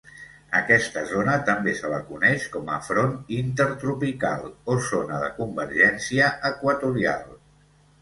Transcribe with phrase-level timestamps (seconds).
[0.59, 7.35] Aquesta zona, també se la coneix com a front intertropical o zona de convergència equatorial.